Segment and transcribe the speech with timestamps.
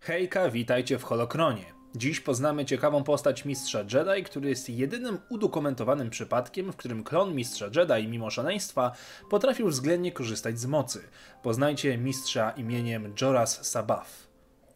[0.00, 1.64] Hejka, witajcie w Holokronie.
[1.96, 7.66] Dziś poznamy ciekawą postać Mistrza Jedi, który jest jedynym udokumentowanym przypadkiem, w którym klon Mistrza
[7.76, 8.92] Jedi, mimo szaleństwa,
[9.30, 11.08] potrafił względnie korzystać z mocy.
[11.42, 14.26] Poznajcie Mistrza imieniem Joras Sabaf.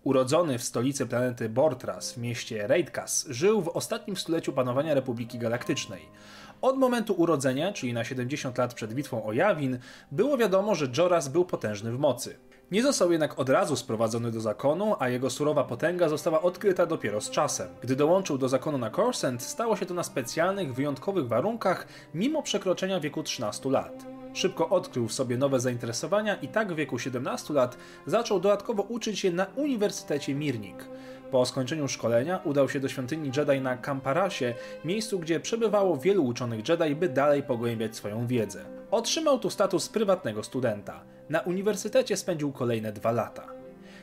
[0.05, 6.03] Urodzony w stolicy planety Bortras w mieście Reidkas, żył w ostatnim stuleciu panowania Republiki Galaktycznej.
[6.63, 9.79] Od momentu urodzenia, czyli na 70 lat przed bitwą o Jawin,
[10.13, 12.39] było wiadomo, że Joras był potężny w mocy.
[12.73, 17.21] Nie został jednak od razu sprowadzony do zakonu, a jego surowa potęga została odkryta dopiero
[17.21, 17.69] z czasem.
[17.83, 23.01] Gdy dołączył do zakonu na Corsent, stało się to na specjalnych, wyjątkowych warunkach, mimo przekroczenia
[23.01, 24.07] wieku 13 lat.
[24.33, 29.19] Szybko odkrył w sobie nowe zainteresowania i tak w wieku 17 lat zaczął dodatkowo uczyć
[29.19, 30.89] się na Uniwersytecie Mirnik.
[31.31, 34.55] Po skończeniu szkolenia udał się do świątyni Jedi na Kamparasie,
[34.85, 38.65] miejscu gdzie przebywało wielu uczonych Jedi, by dalej pogłębiać swoją wiedzę.
[38.91, 41.05] Otrzymał tu status prywatnego studenta.
[41.33, 43.47] Na uniwersytecie spędził kolejne dwa lata.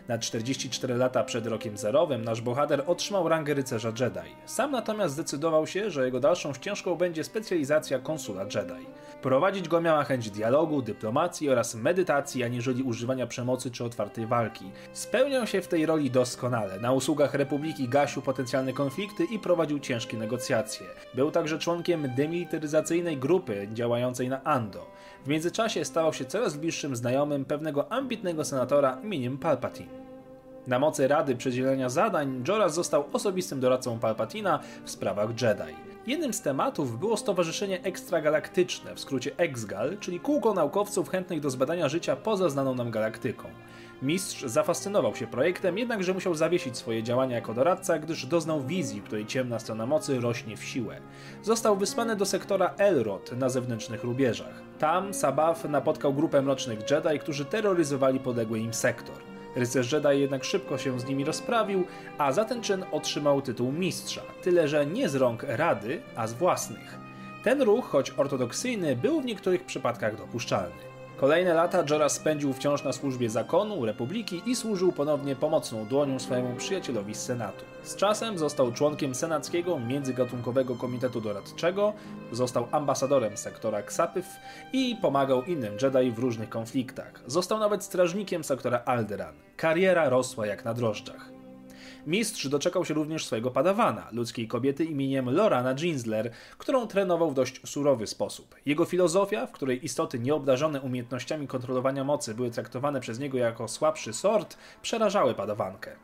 [0.07, 4.35] Na 44 lata przed rokiem zerowym nasz bohater otrzymał rangę rycerza Jedi.
[4.45, 8.85] Sam natomiast zdecydował się, że jego dalszą ścieżką będzie specjalizacja konsula Jedi.
[9.21, 14.71] Prowadzić go miała chęć dialogu, dyplomacji oraz medytacji, aniżeli używania przemocy czy otwartej walki.
[14.93, 16.79] Spełniał się w tej roli doskonale.
[16.79, 20.87] Na usługach Republiki gasił potencjalne konflikty i prowadził ciężkie negocjacje.
[21.13, 24.85] Był także członkiem demilitaryzacyjnej grupy działającej na Ando.
[25.25, 29.99] W międzyczasie stawał się coraz bliższym znajomym pewnego ambitnego senatora imieniem Palpatine.
[30.67, 35.88] Na mocy Rady Przedzielenia Zadań, Joras został osobistym doradcą Palpatina w sprawach Jedi.
[36.09, 41.89] Jednym z tematów było Stowarzyszenie Ekstragalaktyczne, w skrócie EXGAL, czyli kółko naukowców chętnych do zbadania
[41.89, 43.47] życia poza znaną nam galaktyką.
[44.01, 49.25] Mistrz zafascynował się projektem, jednakże musiał zawiesić swoje działania jako doradca, gdyż doznał wizji, której
[49.25, 51.01] ciemna strona mocy rośnie w siłę.
[51.43, 54.61] Został wysłany do sektora Elrod na zewnętrznych rubieżach.
[54.79, 59.28] Tam Sabaf napotkał grupę mrocznych Jedi, którzy terroryzowali podległy im sektor.
[59.59, 61.85] Rycerz Jedi jednak szybko się z nimi rozprawił,
[62.17, 66.33] a za ten czyn otrzymał tytuł mistrza, tyle że nie z rąk Rady, a z
[66.33, 66.99] własnych.
[67.43, 70.88] Ten ruch, choć ortodoksyjny, był w niektórych przypadkach dopuszczalny.
[71.19, 76.55] Kolejne lata Joras spędził wciąż na służbie zakonu, republiki i służył ponownie pomocną dłonią swojemu
[76.55, 77.65] przyjacielowi z Senatu.
[77.83, 81.93] Z czasem został członkiem Senackiego Międzygatunkowego Komitetu Doradczego,
[82.31, 84.25] został ambasadorem sektora Ksapyw
[84.73, 87.21] i pomagał innym Jedi w różnych konfliktach.
[87.27, 89.35] Został nawet strażnikiem sektora Alderan.
[89.57, 91.38] Kariera rosła jak na drożdżach.
[92.07, 97.61] Mistrz doczekał się również swojego padawana, ludzkiej kobiety imieniem Lorana Ginsler, którą trenował w dość
[97.67, 98.55] surowy sposób.
[98.65, 104.13] Jego filozofia, w której istoty nieobdarzone umiejętnościami kontrolowania mocy były traktowane przez niego jako słabszy
[104.13, 105.95] sort, przerażały padawankę.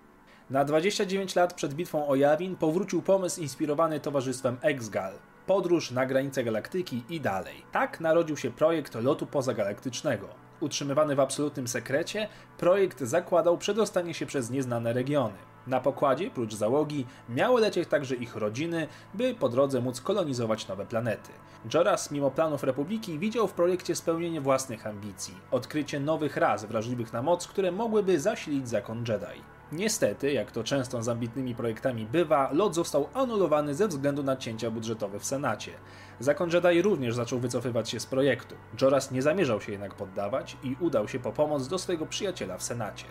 [0.50, 5.14] Na 29 lat przed bitwą o Jawin powrócił pomysł inspirowany towarzystwem Exgal.
[5.46, 7.56] Podróż na granicę galaktyki i dalej.
[7.72, 10.28] Tak narodził się projekt lotu pozagalaktycznego.
[10.60, 12.28] Utrzymywany w absolutnym sekrecie,
[12.58, 15.55] projekt zakładał przedostanie się przez nieznane regiony.
[15.68, 20.86] Na pokładzie, prócz załogi, miały lecieć także ich rodziny, by po drodze móc kolonizować nowe
[20.86, 21.32] planety.
[21.74, 27.22] Joras, mimo planów Republiki, widział w projekcie spełnienie własnych ambicji, odkrycie nowych ras wrażliwych na
[27.22, 29.42] moc, które mogłyby zasilić zakon Jedi.
[29.72, 34.72] Niestety, jak to często z ambitnymi projektami bywa, lot został anulowany ze względu na cięcia
[34.72, 35.72] budżetowe w Senacie.
[36.20, 38.56] Zakon Jedi również zaczął wycofywać się z projektu.
[38.82, 42.64] Joras nie zamierzał się jednak poddawać i udał się po pomoc do swojego przyjaciela w
[42.64, 43.06] Senacie.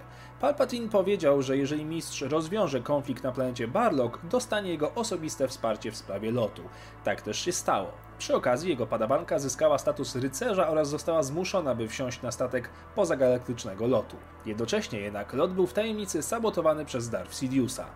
[0.44, 5.96] Palpatine powiedział, że jeżeli mistrz rozwiąże konflikt na planecie Barlock, dostanie jego osobiste wsparcie w
[5.96, 6.62] sprawie lotu.
[7.04, 7.92] Tak też się stało.
[8.18, 13.86] Przy okazji jego padawanka zyskała status rycerza oraz została zmuszona, by wsiąść na statek pozagalaktycznego
[13.86, 14.16] lotu.
[14.46, 17.86] Jednocześnie jednak lot był w tajemnicy sabotowany przez Darth Sidiousa.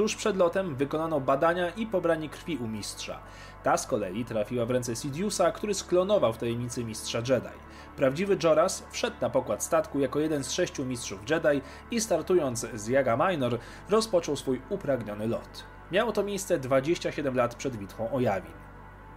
[0.00, 3.18] Tuż przed lotem wykonano badania i pobranie krwi u mistrza.
[3.62, 7.58] Ta z kolei trafiła w ręce Sidiousa, który sklonował w tajemnicy mistrza Jedi.
[7.96, 12.86] Prawdziwy Joras wszedł na pokład statku jako jeden z sześciu mistrzów Jedi i startując z
[12.86, 13.58] Jaga Minor
[13.90, 15.64] rozpoczął swój upragniony lot.
[15.92, 18.52] Miało to miejsce 27 lat przed bitwą o Jawin.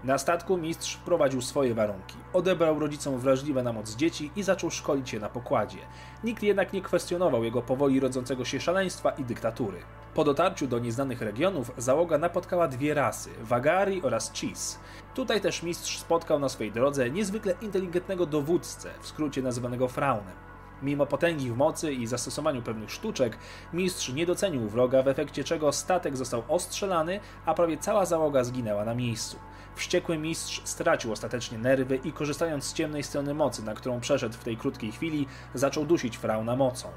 [0.03, 2.15] Na statku mistrz wprowadził swoje warunki.
[2.33, 5.79] Odebrał rodzicom wrażliwe na moc dzieci i zaczął szkolić je na pokładzie.
[6.23, 9.77] Nikt jednak nie kwestionował jego powoli rodzącego się szaleństwa i dyktatury.
[10.13, 14.77] Po dotarciu do nieznanych regionów załoga napotkała dwie rasy Wagari oraz Cheese.
[15.13, 20.35] Tutaj też mistrz spotkał na swojej drodze niezwykle inteligentnego dowódcę, w skrócie nazywanego Fraunem.
[20.81, 23.37] Mimo potęgi w mocy i zastosowaniu pewnych sztuczek,
[23.73, 28.85] mistrz nie docenił wroga, w efekcie czego statek został ostrzelany, a prawie cała załoga zginęła
[28.85, 29.37] na miejscu.
[29.75, 34.43] Wściekły mistrz stracił ostatecznie nerwy i korzystając z ciemnej strony mocy, na którą przeszedł w
[34.43, 36.87] tej krótkiej chwili, zaczął dusić Frauna mocą.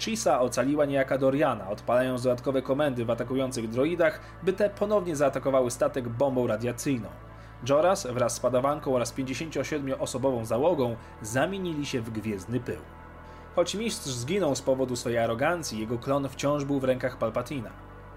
[0.00, 6.08] Chisa ocaliła niejaka Doriana, odpalając dodatkowe komendy w atakujących droidach, by te ponownie zaatakowały statek
[6.08, 7.08] bombą radiacyjną.
[7.68, 12.80] Joras wraz z padawanką oraz 57-osobową załogą zamienili się w gwiezdny pył.
[13.56, 17.70] Choć mistrz zginął z powodu swojej arogancji, jego klon wciąż był w rękach Palpatina.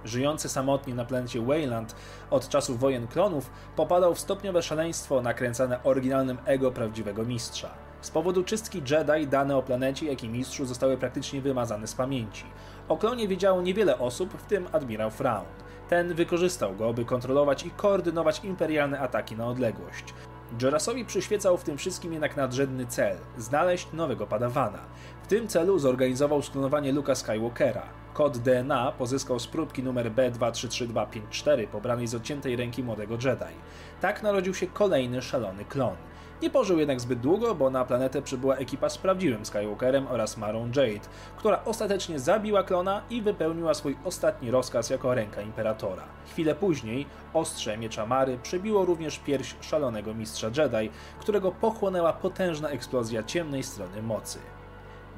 [0.05, 1.95] Żyjący samotnie na planecie Wayland
[2.29, 7.82] od czasów wojen klonów, popadał w stopniowe szaleństwo nakręcane oryginalnym ego prawdziwego mistrza.
[8.03, 12.43] Z powodu czystki Jedi dane o planecie, jak i mistrzu zostały praktycznie wymazane z pamięci.
[12.87, 15.45] O klonie wiedziało niewiele osób, w tym admirał Fraun.
[15.89, 20.13] Ten wykorzystał go, by kontrolować i koordynować imperialne ataki na odległość.
[20.61, 24.79] Jorasowi przyświecał w tym wszystkim jednak nadrzędny cel znaleźć nowego padawana.
[25.23, 27.83] W tym celu zorganizował sklonowanie Luka Skywalkera.
[28.13, 33.55] Kod DNA pozyskał z próbki numer B233254 pobranej z odciętej ręki młodego Jedi.
[34.01, 35.95] Tak narodził się kolejny szalony klon.
[36.43, 40.65] Nie pożył jednak zbyt długo, bo na planetę przybyła ekipa z prawdziwym Skywalkerem oraz Marą
[40.65, 41.07] Jade,
[41.37, 46.03] która ostatecznie zabiła klona i wypełniła swój ostatni rozkaz jako ręka Imperatora.
[46.27, 53.23] Chwilę później ostrze miecza Mary przebiło również pierś szalonego mistrza Jedi, którego pochłonęła potężna eksplozja
[53.23, 54.39] ciemnej strony mocy.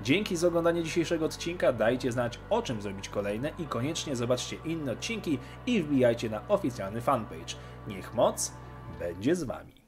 [0.04, 4.92] Dzięki za oglądanie dzisiejszego odcinka, dajcie znać o czym zrobić kolejne i koniecznie zobaczcie inne
[4.92, 7.56] odcinki i wbijajcie na oficjalny fanpage.
[7.88, 8.52] Niech moc
[9.00, 9.85] będzie z Wami.